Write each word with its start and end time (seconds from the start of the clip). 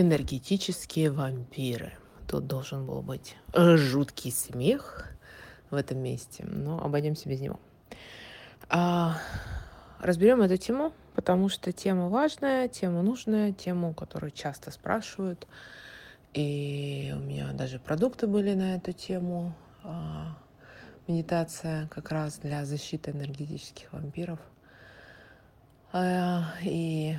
Энергетические 0.00 1.10
вампиры. 1.10 1.92
Тут 2.26 2.46
должен 2.46 2.86
был 2.86 3.02
быть 3.02 3.36
жуткий 3.52 4.32
смех 4.32 5.06
в 5.68 5.74
этом 5.74 5.98
месте, 5.98 6.42
но 6.46 6.82
обойдемся 6.82 7.28
без 7.28 7.40
него. 7.42 7.60
А, 8.70 9.18
разберем 9.98 10.40
эту 10.40 10.56
тему, 10.56 10.94
потому 11.14 11.50
что 11.50 11.70
тема 11.70 12.08
важная, 12.08 12.66
тема 12.68 13.02
нужная, 13.02 13.52
тему, 13.52 13.92
которую 13.92 14.30
часто 14.30 14.70
спрашивают. 14.70 15.46
И 16.32 17.12
у 17.14 17.18
меня 17.18 17.52
даже 17.52 17.78
продукты 17.78 18.26
были 18.26 18.54
на 18.54 18.76
эту 18.76 18.92
тему. 18.92 19.54
А, 19.82 20.34
медитация 21.08 21.88
как 21.88 22.10
раз 22.10 22.38
для 22.38 22.64
защиты 22.64 23.10
энергетических 23.10 23.92
вампиров. 23.92 24.38
А, 25.92 26.54
и 26.62 27.18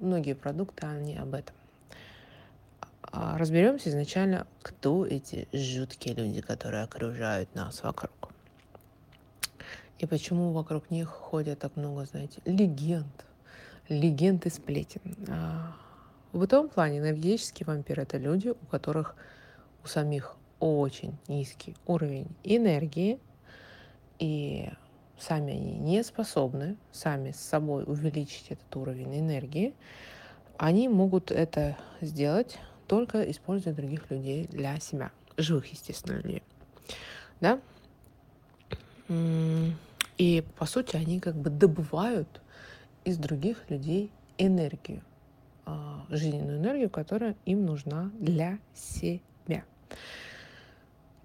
многие 0.00 0.34
продукты, 0.34 0.86
они 0.86 1.16
об 1.16 1.32
этом. 1.32 1.56
А, 3.12 3.36
разберемся 3.36 3.90
изначально, 3.90 4.46
кто 4.62 5.04
эти 5.04 5.46
жуткие 5.52 6.14
люди, 6.14 6.40
которые 6.40 6.82
окружают 6.82 7.54
нас 7.54 7.82
вокруг. 7.82 8.30
И 9.98 10.06
почему 10.06 10.52
вокруг 10.52 10.90
них 10.90 11.08
ходят 11.08 11.58
так 11.58 11.76
много, 11.76 12.06
знаете, 12.06 12.40
легенд, 12.46 13.26
легенд 13.90 14.46
и 14.46 14.50
сплетен. 14.50 15.02
А, 15.28 15.76
в 16.32 16.38
бытовом 16.38 16.70
плане 16.70 17.00
энергетические 17.00 17.66
вампиры— 17.66 18.02
это 18.04 18.16
люди, 18.16 18.48
у 18.48 18.66
которых 18.70 19.14
у 19.84 19.88
самих 19.88 20.34
очень 20.58 21.14
низкий 21.28 21.76
уровень 21.86 22.28
энергии, 22.44 23.20
и 24.18 24.70
сами 25.18 25.52
они 25.52 25.74
не 25.74 26.02
способны 26.02 26.76
сами 26.92 27.32
с 27.32 27.40
собой 27.40 27.84
увеличить 27.84 28.46
этот 28.48 28.74
уровень 28.74 29.18
энергии, 29.18 29.74
они 30.56 30.88
могут 30.88 31.30
это 31.30 31.76
сделать 32.00 32.58
только 32.92 33.22
используя 33.30 33.72
других 33.72 34.10
людей 34.10 34.46
для 34.48 34.78
себя. 34.78 35.12
Живых, 35.38 35.64
естественно, 35.68 36.18
людей. 36.18 36.42
Да? 37.40 37.58
И, 40.18 40.44
по 40.58 40.66
сути, 40.66 40.96
они 40.96 41.18
как 41.18 41.34
бы 41.34 41.48
добывают 41.48 42.42
из 43.06 43.16
других 43.16 43.70
людей 43.70 44.10
энергию, 44.36 45.00
а, 45.64 46.04
жизненную 46.10 46.58
энергию, 46.58 46.90
которая 46.90 47.34
им 47.46 47.64
нужна 47.64 48.10
для 48.20 48.58
себя. 48.74 49.64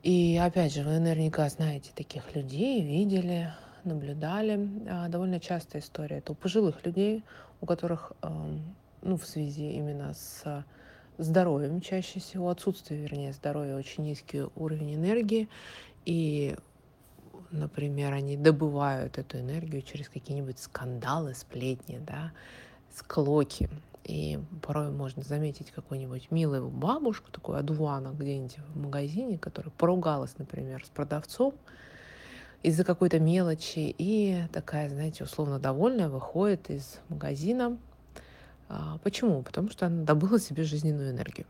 И 0.03 0.39
опять 0.41 0.73
же, 0.73 0.83
вы 0.83 0.99
наверняка 0.99 1.49
знаете 1.49 1.91
таких 1.93 2.33
людей, 2.33 2.81
видели, 2.81 3.51
наблюдали. 3.83 4.69
А, 4.89 5.09
довольно 5.09 5.41
частая 5.41 5.81
история. 5.81 6.19
Это 6.19 6.31
у 6.31 6.35
пожилых 6.35 6.85
людей, 6.85 7.25
у 7.59 7.65
которых 7.65 8.13
ну, 9.01 9.17
в 9.17 9.25
связи 9.25 9.73
именно 9.73 10.13
с 10.13 10.63
здоровьем 11.17 11.81
чаще 11.81 12.19
всего, 12.19 12.49
отсутствие, 12.49 13.01
вернее, 13.01 13.33
здоровья, 13.33 13.75
очень 13.75 14.03
низкий 14.03 14.43
уровень 14.55 14.95
энергии. 14.95 15.49
И, 16.05 16.55
например, 17.51 18.13
они 18.13 18.37
добывают 18.37 19.17
эту 19.17 19.39
энергию 19.39 19.81
через 19.81 20.09
какие-нибудь 20.09 20.59
скандалы, 20.59 21.33
сплетни, 21.33 21.99
да, 22.05 22.31
склоки. 22.95 23.69
И 24.03 24.39
порой 24.61 24.89
можно 24.89 25.21
заметить 25.21 25.71
какую-нибудь 25.71 26.31
милую 26.31 26.69
бабушку, 26.69 27.29
такую 27.29 27.57
одувана 27.57 28.13
где-нибудь 28.17 28.57
в 28.73 28.79
магазине, 28.79 29.37
которая 29.37 29.71
поругалась, 29.77 30.37
например, 30.37 30.85
с 30.85 30.89
продавцом 30.89 31.53
из-за 32.63 32.85
какой-то 32.85 33.19
мелочи. 33.19 33.93
И 33.97 34.43
такая, 34.53 34.89
знаете, 34.89 35.25
условно 35.25 35.59
довольная 35.59 36.07
выходит 36.07 36.69
из 36.69 36.99
магазина, 37.09 37.77
почему? 39.03 39.43
Потому 39.43 39.69
что 39.69 39.85
она 39.85 40.03
добыла 40.03 40.39
себе 40.39 40.63
жизненную 40.63 41.11
энергию. 41.11 41.47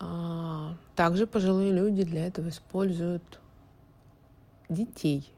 А, 0.00 0.76
также 0.94 1.26
пожилые 1.26 1.72
люди 1.72 2.04
для 2.04 2.26
этого 2.26 2.48
используют 2.50 3.40
детей, 4.68 5.32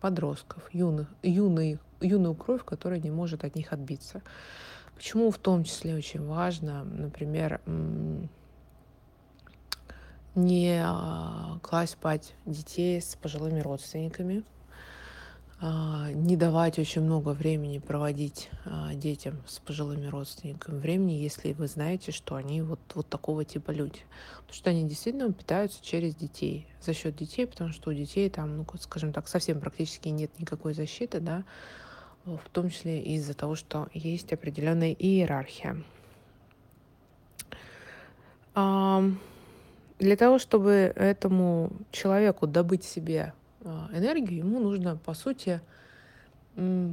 подростков, 0.00 0.68
юных, 0.74 1.08
юных, 1.22 1.80
юную 2.00 2.34
кровь, 2.34 2.64
которая 2.64 3.00
не 3.00 3.10
может 3.10 3.44
от 3.44 3.54
них 3.54 3.72
отбиться. 3.72 4.22
Почему 4.94 5.30
в 5.30 5.38
том 5.38 5.64
числе 5.64 5.94
очень 5.94 6.24
важно, 6.26 6.84
например, 6.84 7.60
не 10.34 10.82
а, 10.84 11.58
класть 11.62 11.92
спать 11.92 12.34
детей 12.44 13.00
с 13.00 13.16
пожилыми 13.16 13.60
родственниками, 13.60 14.44
а, 14.44 14.44
не 15.62 16.36
давать 16.36 16.80
очень 16.80 17.02
много 17.02 17.30
времени 17.30 17.78
проводить 17.78 18.50
а, 18.64 18.94
детям 18.94 19.40
с 19.46 19.60
пожилыми 19.60 20.06
родственниками 20.06 20.80
времени, 20.80 21.12
если 21.12 21.52
вы 21.52 21.68
знаете, 21.68 22.10
что 22.10 22.34
они 22.34 22.62
вот, 22.62 22.80
вот 22.94 23.08
такого 23.08 23.44
типа 23.44 23.70
люди. 23.70 24.00
Потому 24.40 24.54
что 24.54 24.70
они 24.70 24.88
действительно 24.88 25.32
питаются 25.32 25.78
через 25.80 26.16
детей, 26.16 26.66
за 26.80 26.94
счет 26.94 27.14
детей, 27.14 27.46
потому 27.46 27.70
что 27.70 27.90
у 27.90 27.92
детей 27.92 28.28
там, 28.28 28.56
ну, 28.56 28.66
скажем 28.80 29.12
так, 29.12 29.28
совсем 29.28 29.60
практически 29.60 30.08
нет 30.08 30.32
никакой 30.40 30.74
защиты, 30.74 31.20
да, 31.20 31.44
в 32.24 32.48
том 32.50 32.68
числе 32.68 33.00
из-за 33.00 33.34
того, 33.34 33.54
что 33.54 33.88
есть 33.94 34.32
определенная 34.32 34.92
иерархия. 34.92 35.82
Для 38.54 40.16
того, 40.16 40.38
чтобы 40.40 40.92
этому 40.96 41.70
человеку 41.92 42.48
добыть 42.48 42.82
себе 42.82 43.32
а, 43.32 43.41
энергию, 43.92 44.40
ему 44.40 44.60
нужно, 44.60 44.96
по 44.96 45.14
сути, 45.14 45.60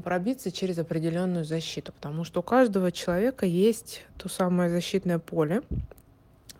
пробиться 0.03 0.51
через 0.51 0.77
определенную 0.79 1.43
защиту, 1.43 1.91
потому 1.91 2.23
что 2.23 2.39
у 2.39 2.43
каждого 2.43 2.91
человека 2.91 3.45
есть 3.45 4.05
то 4.17 4.29
самое 4.29 4.69
защитное 4.69 5.19
поле, 5.19 5.63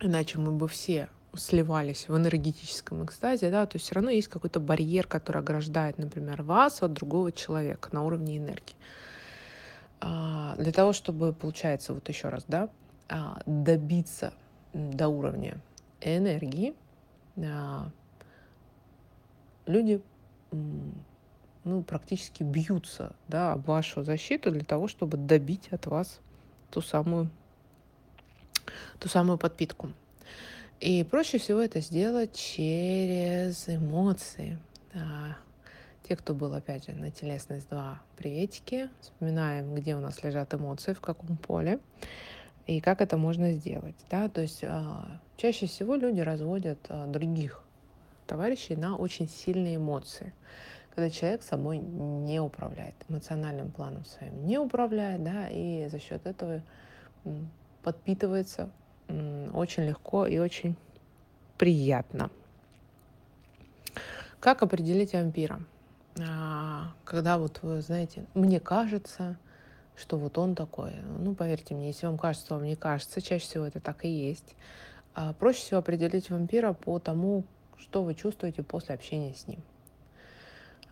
иначе 0.00 0.38
мы 0.38 0.52
бы 0.52 0.68
все 0.68 1.08
сливались 1.34 2.08
в 2.08 2.16
энергетическом 2.16 3.04
экстазе, 3.04 3.50
да, 3.50 3.64
то 3.66 3.76
есть 3.76 3.86
все 3.86 3.94
равно 3.94 4.10
есть 4.10 4.28
какой-то 4.28 4.60
барьер, 4.60 5.06
который 5.06 5.40
ограждает, 5.40 5.96
например, 5.98 6.42
вас 6.42 6.82
от 6.82 6.92
другого 6.92 7.32
человека 7.32 7.90
на 7.92 8.04
уровне 8.04 8.38
энергии. 8.38 8.74
А, 10.00 10.56
для 10.56 10.72
того, 10.72 10.92
чтобы, 10.92 11.32
получается, 11.32 11.94
вот 11.94 12.08
еще 12.08 12.28
раз, 12.28 12.44
да, 12.48 12.68
а, 13.08 13.40
добиться 13.46 14.32
до 14.72 15.08
уровня 15.08 15.58
энергии, 16.00 16.74
люди 19.70 20.00
ну, 20.52 21.82
практически 21.82 22.42
бьются 22.42 23.12
да, 23.28 23.52
об 23.52 23.66
вашу 23.66 24.02
защиту 24.02 24.50
для 24.50 24.64
того, 24.64 24.88
чтобы 24.88 25.16
добить 25.16 25.68
от 25.70 25.86
вас 25.86 26.20
ту 26.70 26.80
самую, 26.80 27.30
ту 28.98 29.08
самую 29.08 29.38
подпитку. 29.38 29.92
И 30.80 31.04
проще 31.04 31.38
всего 31.38 31.60
это 31.60 31.80
сделать 31.80 32.34
через 32.34 33.68
эмоции. 33.68 34.58
Да. 34.94 35.36
Те, 36.08 36.16
кто 36.16 36.34
был, 36.34 36.54
опять 36.54 36.86
же, 36.86 36.92
на 36.92 37.10
телесность 37.10 37.68
2, 37.68 38.00
приветики. 38.16 38.88
Вспоминаем, 39.00 39.74
где 39.74 39.94
у 39.94 40.00
нас 40.00 40.22
лежат 40.24 40.54
эмоции, 40.54 40.94
в 40.94 41.00
каком 41.00 41.36
поле 41.36 41.78
и 42.66 42.80
как 42.80 43.00
это 43.00 43.16
можно 43.16 43.52
сделать. 43.52 43.96
Да? 44.10 44.28
То 44.28 44.42
есть 44.42 44.62
а, 44.62 45.20
чаще 45.36 45.66
всего 45.66 45.96
люди 45.96 46.20
разводят 46.20 46.78
а, 46.88 47.06
других 47.06 47.62
товарищей 48.30 48.76
на 48.76 48.96
очень 48.96 49.28
сильные 49.28 49.76
эмоции. 49.76 50.32
Когда 50.94 51.10
человек 51.10 51.42
собой 51.42 51.78
не 51.78 52.40
управляет, 52.40 52.94
эмоциональным 53.08 53.72
планом 53.72 54.04
своим 54.04 54.46
не 54.46 54.56
управляет, 54.56 55.24
да, 55.24 55.48
и 55.48 55.88
за 55.88 55.98
счет 55.98 56.24
этого 56.26 56.62
подпитывается 57.82 58.70
очень 59.52 59.82
легко 59.84 60.26
и 60.26 60.38
очень 60.38 60.76
приятно. 61.58 62.30
Как 64.38 64.62
определить 64.62 65.12
вампира? 65.12 65.60
А, 66.20 66.92
когда 67.04 67.36
вот 67.36 67.58
вы 67.62 67.80
знаете, 67.80 68.26
мне 68.34 68.60
кажется, 68.60 69.36
что 69.96 70.18
вот 70.18 70.38
он 70.38 70.54
такой. 70.54 70.92
Ну, 71.18 71.34
поверьте 71.34 71.74
мне, 71.74 71.88
если 71.88 72.06
вам 72.06 72.16
кажется, 72.16 72.54
вам 72.54 72.64
не 72.64 72.76
кажется, 72.76 73.20
чаще 73.20 73.44
всего 73.44 73.64
это 73.64 73.80
так 73.80 74.04
и 74.04 74.08
есть. 74.08 74.54
А 75.14 75.32
проще 75.32 75.58
всего 75.58 75.80
определить 75.80 76.30
вампира 76.30 76.72
по 76.72 77.00
тому, 77.00 77.44
что 77.80 78.02
вы 78.02 78.14
чувствуете 78.14 78.62
после 78.62 78.94
общения 78.94 79.34
с 79.34 79.46
ним. 79.46 79.60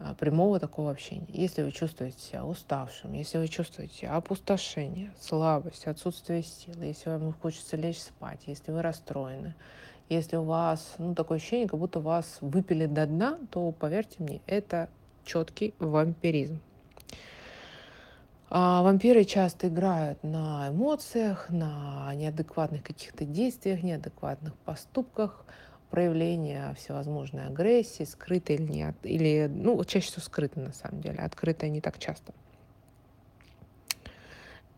А, 0.00 0.14
прямого 0.14 0.60
такого 0.60 0.90
общения. 0.90 1.26
Если 1.28 1.62
вы 1.62 1.72
чувствуете 1.72 2.20
себя 2.20 2.44
уставшим, 2.44 3.12
если 3.14 3.38
вы 3.38 3.48
чувствуете 3.48 4.08
опустошение, 4.08 5.12
слабость, 5.20 5.86
отсутствие 5.86 6.42
сил, 6.44 6.80
если 6.80 7.10
вам 7.10 7.32
хочется 7.32 7.76
лечь 7.76 8.00
спать, 8.00 8.40
если 8.46 8.70
вы 8.70 8.82
расстроены, 8.82 9.54
если 10.08 10.36
у 10.36 10.44
вас 10.44 10.94
ну, 10.98 11.14
такое 11.14 11.38
ощущение, 11.38 11.68
как 11.68 11.80
будто 11.80 12.00
вас 12.00 12.38
выпили 12.40 12.86
до 12.86 13.06
дна, 13.06 13.38
то, 13.50 13.72
поверьте 13.72 14.22
мне, 14.22 14.40
это 14.46 14.88
четкий 15.24 15.74
вампиризм. 15.80 16.60
А 18.50 18.82
вампиры 18.82 19.24
часто 19.24 19.68
играют 19.68 20.22
на 20.22 20.68
эмоциях, 20.70 21.50
на 21.50 22.14
неадекватных 22.14 22.82
каких-то 22.82 23.26
действиях, 23.26 23.82
неадекватных 23.82 24.54
поступках, 24.58 25.44
проявление 25.90 26.74
всевозможной 26.74 27.46
агрессии, 27.46 28.04
скрытой 28.04 28.56
или 28.56 28.70
нет, 28.70 28.96
или, 29.02 29.50
ну, 29.50 29.82
чаще 29.84 30.08
всего 30.08 30.22
скрытой 30.22 30.64
на 30.64 30.72
самом 30.72 31.00
деле, 31.00 31.18
открытая 31.18 31.70
не 31.70 31.80
так 31.80 31.98
часто. 31.98 32.32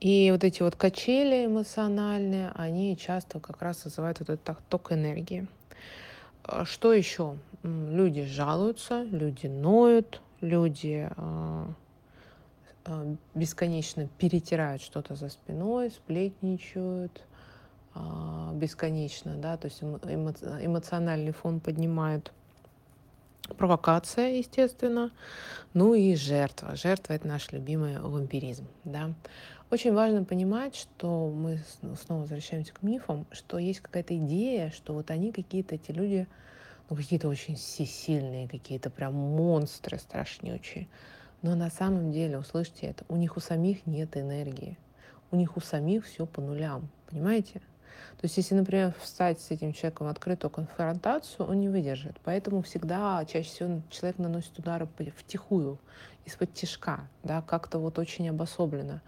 И 0.00 0.30
вот 0.30 0.44
эти 0.44 0.62
вот 0.62 0.76
качели 0.76 1.44
эмоциональные, 1.44 2.52
они 2.54 2.96
часто 2.96 3.38
как 3.38 3.60
раз 3.60 3.84
вызывают 3.84 4.18
вот 4.20 4.30
этот 4.30 4.58
ток 4.68 4.92
энергии. 4.92 5.46
А 6.42 6.64
что 6.64 6.94
еще? 6.94 7.36
Люди 7.62 8.24
жалуются, 8.24 9.02
люди 9.02 9.46
ноют, 9.46 10.22
люди 10.40 11.06
э, 11.14 11.66
э, 12.86 13.14
бесконечно 13.34 14.08
перетирают 14.16 14.80
что-то 14.80 15.16
за 15.16 15.28
спиной, 15.28 15.90
сплетничают 15.90 17.22
бесконечно, 18.54 19.34
да, 19.36 19.56
то 19.56 19.66
есть 19.66 19.82
эмо 19.82 19.98
эмоциональный 20.62 21.32
фон 21.32 21.60
поднимают. 21.60 22.32
Провокация, 23.58 24.36
естественно. 24.36 25.10
Ну 25.74 25.94
и 25.94 26.14
жертва. 26.14 26.76
Жертва— 26.76 27.12
это 27.14 27.26
наш 27.26 27.50
любимый 27.50 27.98
вампиризм, 27.98 28.66
да. 28.84 29.12
Очень 29.70 29.92
важно 29.92 30.24
понимать, 30.24 30.76
что 30.76 31.28
мы 31.30 31.60
снова 32.04 32.22
возвращаемся 32.22 32.72
к 32.72 32.82
мифам, 32.82 33.26
что 33.32 33.58
есть 33.58 33.80
какая-то 33.80 34.16
идея, 34.16 34.70
что 34.70 34.94
вот 34.94 35.10
они 35.10 35.32
какие-то, 35.32 35.74
эти 35.76 35.90
люди, 35.90 36.28
ну, 36.88 36.96
какие-то 36.96 37.28
очень 37.28 37.56
всесильные, 37.56 38.48
какие-то 38.48 38.90
прям 38.90 39.14
монстры 39.14 39.98
страшнючие. 39.98 40.88
Но 41.42 41.54
на 41.54 41.70
самом 41.70 42.12
деле, 42.12 42.38
услышьте 42.38 42.86
это, 42.86 43.04
у 43.08 43.16
них 43.16 43.36
у 43.36 43.40
самих 43.40 43.86
нет 43.86 44.16
энергии. 44.16 44.76
У 45.30 45.36
них 45.36 45.56
у 45.56 45.60
самих 45.60 46.04
все 46.04 46.26
по 46.26 46.40
нулям, 46.40 46.88
понимаете? 47.08 47.62
То 48.20 48.24
есть, 48.24 48.36
если, 48.36 48.54
например, 48.54 48.94
встать 49.00 49.40
с 49.40 49.50
этим 49.50 49.72
человеком 49.72 50.06
в 50.06 50.10
открытую 50.10 50.50
конфронтацию, 50.50 51.46
он 51.46 51.60
не 51.60 51.68
выдержит. 51.68 52.16
Поэтому 52.24 52.62
всегда 52.62 53.24
чаще 53.24 53.48
всего 53.48 53.82
человек 53.90 54.18
наносит 54.18 54.58
удары 54.58 54.88
втихую, 55.16 55.78
из-под 56.26 56.52
тяжка, 56.54 57.08
да, 57.22 57.42
как-то 57.42 57.78
вот 57.78 57.98
очень 57.98 58.28
обособленно. 58.28 59.02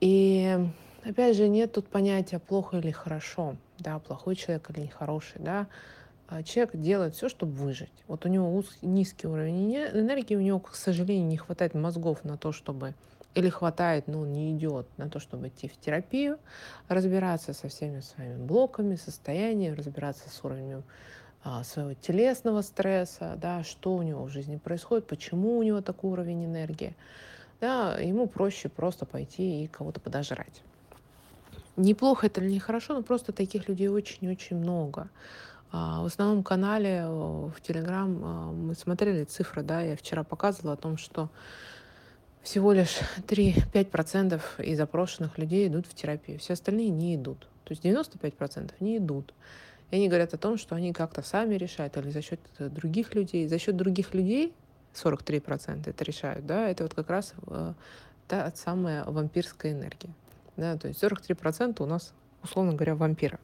И 0.00 0.58
опять 1.04 1.36
же, 1.36 1.48
нет 1.48 1.72
тут 1.72 1.88
понятия 1.88 2.38
плохо 2.38 2.78
или 2.78 2.90
хорошо, 2.90 3.56
да, 3.78 3.98
плохой 3.98 4.36
человек 4.36 4.70
или 4.70 4.84
нехороший, 4.84 5.40
да. 5.40 5.66
А 6.28 6.42
человек 6.42 6.76
делает 6.76 7.14
все, 7.14 7.28
чтобы 7.28 7.52
выжить. 7.52 7.92
Вот 8.06 8.26
у 8.26 8.28
него 8.28 8.62
низкий 8.82 9.26
уровень 9.26 9.74
энергии, 9.74 10.36
у 10.36 10.40
него, 10.40 10.60
к 10.60 10.74
сожалению, 10.74 11.26
не 11.26 11.38
хватает 11.38 11.74
мозгов 11.74 12.22
на 12.24 12.36
то, 12.36 12.52
чтобы 12.52 12.94
или 13.34 13.48
хватает, 13.48 14.08
но 14.08 14.20
он 14.20 14.32
не 14.32 14.52
идет 14.56 14.86
на 14.96 15.08
то, 15.08 15.20
чтобы 15.20 15.48
идти 15.48 15.68
в 15.68 15.76
терапию, 15.78 16.38
разбираться 16.88 17.52
со 17.52 17.68
всеми 17.68 18.00
своими 18.00 18.36
блоками, 18.36 18.96
состоянием, 18.96 19.74
разбираться 19.74 20.28
с 20.28 20.44
уровнем 20.44 20.82
а, 21.44 21.62
своего 21.62 21.94
телесного 21.94 22.62
стресса, 22.62 23.34
да, 23.36 23.62
что 23.62 23.94
у 23.94 24.02
него 24.02 24.24
в 24.24 24.30
жизни 24.30 24.56
происходит, 24.56 25.06
почему 25.06 25.58
у 25.58 25.62
него 25.62 25.80
такой 25.80 26.10
уровень 26.10 26.44
энергии 26.46 26.96
да, 27.60 27.96
ему 27.98 28.26
проще 28.26 28.68
просто 28.68 29.06
пойти 29.06 29.64
и 29.64 29.66
кого-то 29.66 30.00
подожрать. 30.00 30.62
Неплохо 31.76 32.26
это 32.26 32.40
или 32.40 32.50
нехорошо, 32.52 32.94
но 32.94 33.02
просто 33.02 33.32
таких 33.32 33.68
людей 33.68 33.88
очень-очень 33.88 34.56
много. 34.56 35.08
А, 35.70 36.02
в 36.02 36.06
основном 36.06 36.42
канале 36.42 37.06
в 37.06 37.54
Телеграм 37.62 38.24
а, 38.24 38.52
мы 38.52 38.74
смотрели 38.74 39.24
цифры, 39.24 39.62
да, 39.62 39.80
я 39.80 39.96
вчера 39.96 40.24
показывала 40.24 40.74
о 40.74 40.76
том, 40.76 40.96
что 40.96 41.30
всего 42.48 42.72
лишь 42.72 43.00
3-5% 43.26 44.40
из 44.64 44.80
опрошенных 44.80 45.36
людей 45.36 45.68
идут 45.68 45.86
в 45.86 45.92
терапию, 45.92 46.38
все 46.38 46.54
остальные 46.54 46.88
не 46.88 47.14
идут. 47.14 47.40
То 47.64 47.74
есть 47.74 47.84
95% 47.84 48.72
не 48.80 48.96
идут. 48.96 49.34
И 49.90 49.96
они 49.96 50.08
говорят 50.08 50.32
о 50.32 50.38
том, 50.38 50.56
что 50.56 50.74
они 50.74 50.94
как-то 50.94 51.20
сами 51.20 51.56
решают 51.56 51.98
или 51.98 52.08
за 52.08 52.22
счет 52.22 52.40
других 52.58 53.14
людей. 53.14 53.46
За 53.48 53.58
счет 53.58 53.76
других 53.76 54.14
людей 54.14 54.54
43% 54.94 55.90
это 55.90 56.04
решают, 56.04 56.46
да, 56.46 56.70
это 56.70 56.84
вот 56.84 56.94
как 56.94 57.10
раз 57.10 57.34
э, 57.48 57.74
та 58.26 58.50
самая 58.56 59.04
вампирская 59.04 59.72
энергия. 59.72 60.10
Да, 60.56 60.78
то 60.78 60.88
есть 60.88 61.02
43% 61.02 61.82
у 61.82 61.86
нас, 61.86 62.14
условно 62.42 62.72
говоря, 62.72 62.94
вампира. 62.94 63.38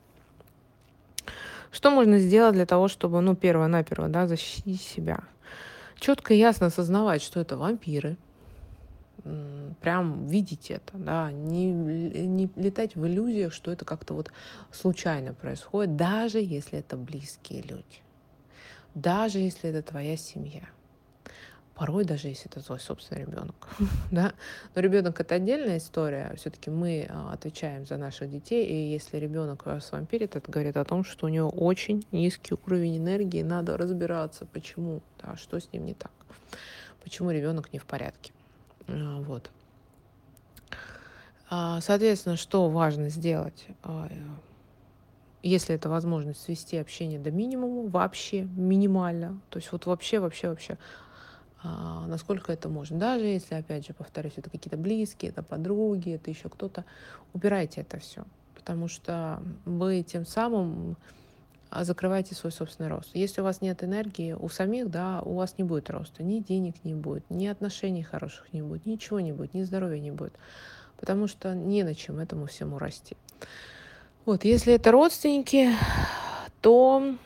Что 1.70 1.90
можно 1.90 2.18
сделать 2.18 2.54
для 2.54 2.64
того, 2.64 2.88
чтобы, 2.88 3.20
ну, 3.20 3.36
перво-наперво, 3.36 4.08
да, 4.08 4.26
защитить 4.26 4.80
себя? 4.80 5.24
Четко 5.96 6.32
и 6.32 6.38
ясно 6.38 6.68
осознавать, 6.68 7.20
что 7.20 7.38
это 7.38 7.58
вампиры, 7.58 8.16
прям 9.80 10.26
видеть 10.26 10.70
это, 10.70 10.96
да, 10.98 11.32
не, 11.32 11.72
не 11.72 12.50
летать 12.56 12.94
в 12.94 13.06
иллюзиях, 13.06 13.52
что 13.52 13.72
это 13.72 13.84
как-то 13.84 14.14
вот 14.14 14.30
случайно 14.70 15.34
происходит, 15.34 15.96
даже 15.96 16.40
если 16.40 16.78
это 16.78 16.96
близкие 16.96 17.62
люди, 17.62 18.02
даже 18.94 19.38
если 19.38 19.70
это 19.70 19.82
твоя 19.82 20.16
семья 20.16 20.68
порой 21.74 22.04
даже 22.04 22.28
если 22.28 22.50
это 22.50 22.64
твой 22.64 22.80
собственный 22.80 23.22
ребенок, 23.22 23.68
да, 24.10 24.32
но 24.74 24.80
ребенок 24.80 25.20
это 25.20 25.34
отдельная 25.36 25.78
история, 25.78 26.32
все-таки 26.36 26.70
мы 26.70 27.06
а, 27.08 27.32
отвечаем 27.32 27.86
за 27.86 27.96
наших 27.96 28.30
детей, 28.30 28.66
и 28.66 28.92
если 28.92 29.18
ребенок 29.18 29.66
вас 29.66 29.90
вампирит, 29.92 30.36
это 30.36 30.50
говорит 30.50 30.76
о 30.76 30.84
том, 30.84 31.04
что 31.04 31.26
у 31.26 31.28
него 31.28 31.48
очень 31.50 32.06
низкий 32.12 32.54
уровень 32.66 32.98
энергии, 32.98 33.42
надо 33.42 33.76
разбираться, 33.76 34.46
почему, 34.46 35.02
да, 35.20 35.36
что 35.36 35.58
с 35.58 35.72
ним 35.72 35.86
не 35.86 35.94
так, 35.94 36.12
почему 37.02 37.30
ребенок 37.30 37.72
не 37.72 37.78
в 37.78 37.86
порядке, 37.86 38.32
вот. 38.86 39.50
А, 41.50 41.80
соответственно, 41.80 42.36
что 42.36 42.68
важно 42.68 43.08
сделать? 43.10 43.66
Если 45.42 45.74
это 45.74 45.88
возможность 45.88 46.40
свести 46.40 46.78
общение 46.78 47.18
до 47.18 47.30
минимума, 47.30 47.88
вообще 47.88 48.42
минимально, 48.42 49.40
то 49.50 49.58
есть 49.58 49.70
вот 49.72 49.84
вообще, 49.84 50.18
вообще, 50.18 50.48
вообще 50.48 50.78
а, 51.62 52.06
насколько 52.06 52.52
это 52.52 52.68
можно. 52.68 52.98
Даже 52.98 53.24
если, 53.24 53.54
опять 53.54 53.86
же, 53.86 53.94
повторюсь, 53.94 54.34
это 54.36 54.50
какие-то 54.50 54.76
близкие, 54.76 55.30
это 55.30 55.42
подруги, 55.42 56.12
это 56.12 56.30
еще 56.30 56.48
кто-то, 56.48 56.84
убирайте 57.32 57.82
это 57.82 57.98
все, 57.98 58.24
потому 58.54 58.88
что 58.88 59.42
вы 59.64 60.02
тем 60.02 60.26
самым 60.26 60.96
а, 61.70 61.84
закрываете 61.84 62.34
свой 62.34 62.52
собственный 62.52 62.88
рост. 62.88 63.10
Если 63.14 63.40
у 63.40 63.44
вас 63.44 63.60
нет 63.60 63.82
энергии, 63.82 64.32
у 64.32 64.48
самих, 64.48 64.90
да, 64.90 65.20
у 65.22 65.34
вас 65.34 65.56
не 65.58 65.64
будет 65.64 65.90
роста, 65.90 66.22
ни 66.22 66.40
денег 66.40 66.76
не 66.84 66.94
будет, 66.94 67.28
ни 67.30 67.46
отношений 67.46 68.02
хороших 68.02 68.52
не 68.52 68.62
будет, 68.62 68.86
ничего 68.86 69.20
не 69.20 69.32
будет, 69.32 69.54
ни 69.54 69.62
здоровья 69.62 70.00
не 70.00 70.10
будет, 70.10 70.34
потому 70.98 71.26
что 71.26 71.54
не 71.54 71.82
на 71.82 71.94
чем 71.94 72.18
этому 72.18 72.46
всему 72.46 72.78
расти. 72.78 73.16
Вот, 74.24 74.44
если 74.44 74.74
это 74.74 74.90
родственники, 74.90 75.70
то 76.60 77.16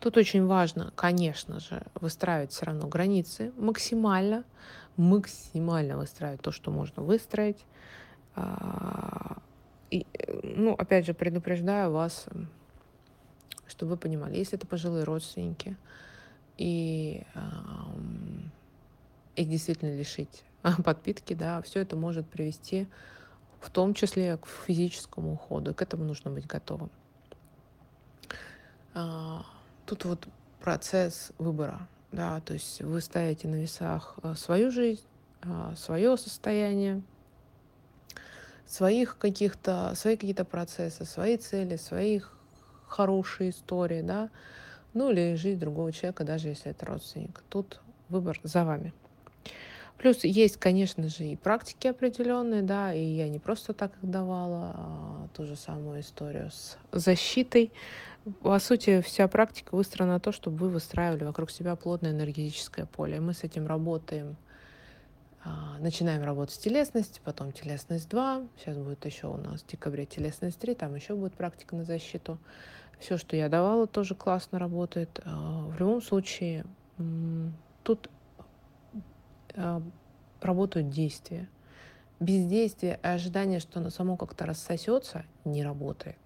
Тут 0.00 0.16
очень 0.16 0.46
важно, 0.46 0.92
конечно 0.94 1.58
же, 1.58 1.82
выстраивать 2.00 2.52
все 2.52 2.66
равно 2.66 2.86
границы 2.86 3.52
максимально, 3.56 4.44
максимально 4.96 5.96
выстраивать 5.96 6.40
то, 6.40 6.52
что 6.52 6.70
можно 6.70 7.02
выстроить. 7.02 7.58
А, 9.90 9.94
и, 9.94 10.06
ну, 10.42 10.74
опять 10.74 11.06
же, 11.06 11.14
предупреждаю 11.14 11.92
вас, 11.92 12.26
чтобы 13.66 13.92
вы 13.92 13.96
понимали, 13.96 14.36
если 14.36 14.56
это 14.56 14.66
пожилые 14.66 15.04
родственники, 15.04 15.76
и 16.56 17.22
их 19.36 19.48
действительно 19.48 19.96
лишить 19.96 20.42
подпитки, 20.84 21.34
да, 21.34 21.62
все 21.62 21.80
это 21.80 21.96
может 21.96 22.28
привести 22.28 22.88
в 23.60 23.70
том 23.70 23.94
числе 23.94 24.36
к 24.36 24.46
физическому 24.46 25.32
уходу, 25.32 25.74
к 25.74 25.82
этому 25.82 26.04
нужно 26.04 26.30
быть 26.30 26.46
готовым. 26.46 26.90
А, 28.94 29.44
тут 29.86 30.04
вот 30.04 30.28
процесс 30.60 31.32
выбора, 31.38 31.88
да, 32.12 32.40
то 32.40 32.54
есть 32.54 32.82
вы 32.82 33.00
ставите 33.00 33.48
на 33.48 33.56
весах 33.56 34.18
э, 34.22 34.34
свою 34.34 34.70
жизнь, 34.70 35.04
э, 35.42 35.74
свое 35.76 36.16
состояние, 36.16 37.02
своих 38.68 39.18
каких-то, 39.18 39.92
свои 39.96 40.16
какие-то 40.16 40.44
процессы, 40.44 41.04
свои 41.04 41.36
цели, 41.36 41.76
свои 41.76 42.20
хорошие 42.86 43.50
истории, 43.50 44.02
да, 44.02 44.30
ну 44.94 45.10
или 45.10 45.34
жизнь 45.34 45.58
другого 45.58 45.92
человека, 45.92 46.24
даже 46.24 46.48
если 46.48 46.70
это 46.70 46.86
родственник. 46.86 47.42
Тут 47.48 47.80
выбор 48.08 48.38
за 48.42 48.64
вами. 48.64 48.92
Плюс 49.96 50.22
есть, 50.22 50.58
конечно 50.58 51.08
же, 51.08 51.24
и 51.24 51.34
практики 51.36 51.88
определенные, 51.88 52.62
да, 52.62 52.94
и 52.94 53.02
я 53.02 53.28
не 53.28 53.40
просто 53.40 53.72
так 53.72 53.92
их 54.00 54.08
давала, 54.08 54.72
а 54.76 55.28
ту 55.36 55.44
же 55.44 55.56
самую 55.56 56.00
историю 56.00 56.50
с 56.52 56.78
защитой. 56.92 57.72
По 58.42 58.58
сути, 58.60 59.00
вся 59.00 59.26
практика 59.26 59.74
выстроена 59.74 60.14
на 60.14 60.20
то, 60.20 60.30
чтобы 60.30 60.56
вы 60.58 60.68
выстраивали 60.68 61.24
вокруг 61.24 61.50
себя 61.50 61.74
плотное 61.74 62.12
энергетическое 62.12 62.86
поле. 62.86 63.20
Мы 63.20 63.34
с 63.34 63.42
этим 63.42 63.66
работаем. 63.66 64.36
А, 65.44 65.78
начинаем 65.78 66.22
работать 66.24 66.54
с 66.54 66.58
телесностью, 66.58 67.22
потом 67.24 67.52
телесность 67.52 68.08
2. 68.08 68.42
Сейчас 68.58 68.76
будет 68.76 69.04
еще 69.04 69.28
у 69.28 69.36
нас 69.36 69.62
в 69.62 69.66
декабре 69.66 70.06
телесность 70.06 70.58
3, 70.58 70.74
там 70.74 70.94
еще 70.94 71.14
будет 71.14 71.34
практика 71.34 71.76
на 71.76 71.84
защиту. 71.84 72.38
Все, 72.98 73.16
что 73.16 73.36
я 73.36 73.48
давала, 73.48 73.86
тоже 73.86 74.14
классно 74.14 74.58
работает. 74.58 75.20
А, 75.24 75.66
в 75.66 75.78
любом 75.78 76.02
случае, 76.02 76.64
тут 77.84 78.10
а, 79.54 79.82
работают 80.40 80.90
действия. 80.90 81.48
Бездействие 82.20 82.98
и 83.00 83.06
ожидание, 83.06 83.60
что 83.60 83.78
оно 83.78 83.90
само 83.90 84.16
как-то 84.16 84.44
рассосется, 84.44 85.24
не 85.44 85.62
работает. 85.62 86.18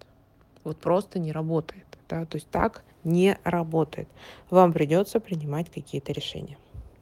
Вот 0.63 0.79
просто 0.79 1.19
не 1.19 1.31
работает. 1.31 1.85
Да? 2.09 2.25
То 2.25 2.37
есть 2.37 2.49
так 2.49 2.83
не 3.03 3.37
работает. 3.43 4.07
Вам 4.49 4.73
придется 4.73 5.19
принимать 5.19 5.69
какие-то 5.69 6.11
решения. 6.11 6.57